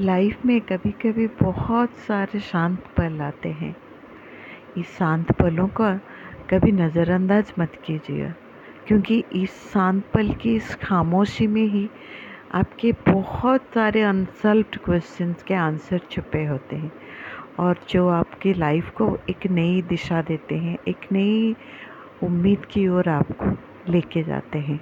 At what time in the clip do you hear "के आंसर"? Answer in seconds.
15.42-16.00